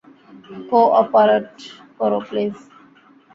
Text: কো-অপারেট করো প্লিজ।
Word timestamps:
কো-অপারেট 0.69 1.51
করো 1.97 2.19
প্লিজ। 2.27 2.55